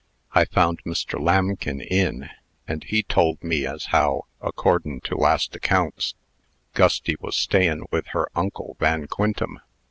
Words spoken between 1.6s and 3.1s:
in, and he